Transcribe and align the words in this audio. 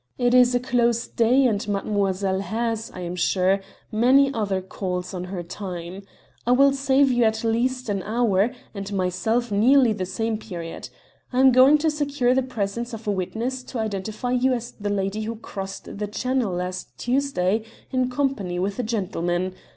It 0.17 0.33
is 0.33 0.55
a 0.55 0.59
close 0.59 1.07
day 1.07 1.45
and 1.45 1.67
mademoiselle 1.67 2.39
has, 2.39 2.89
I 2.91 3.01
am 3.01 3.15
sure, 3.15 3.59
many 3.91 4.33
other 4.33 4.59
calls 4.59 5.13
on 5.13 5.25
her 5.25 5.43
time. 5.43 6.01
I 6.47 6.53
will 6.53 6.73
save 6.73 7.11
you 7.11 7.23
at 7.23 7.43
least 7.43 7.87
an 7.87 8.01
hour, 8.01 8.51
and 8.73 8.91
myself 8.93 9.51
nearly 9.51 9.93
the 9.93 10.07
same 10.07 10.39
period. 10.39 10.89
I 11.31 11.39
am 11.39 11.51
going 11.51 11.77
to 11.77 11.91
secure 11.91 12.33
the 12.33 12.41
presence 12.41 12.95
of 12.95 13.05
a 13.05 13.11
witness 13.11 13.61
to 13.65 13.77
identify 13.77 14.31
you 14.31 14.53
as 14.53 14.71
the 14.71 14.89
lady 14.89 15.21
who 15.21 15.35
crossed 15.35 15.99
the 15.99 16.07
Channel 16.07 16.51
last 16.51 16.97
Tuesday 16.97 17.63
in 17.91 18.09
company 18.09 18.57
with 18.57 18.79
a 18.79 18.83
gentleman. 18.83 19.53